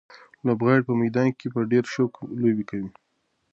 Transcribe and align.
لوبغاړي 0.45 0.83
په 0.89 0.93
میدان 1.01 1.27
کې 1.37 1.47
په 1.53 1.59
ډېر 1.71 1.83
شوق 1.93 2.13
لوبې 2.41 2.63
کوي. 2.69 2.89